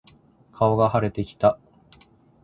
[0.51, 1.59] 顔が腫れてきた。